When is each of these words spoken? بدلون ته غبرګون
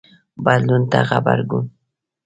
بدلون 0.43 0.81
ته 0.91 0.99
غبرګون 1.09 1.65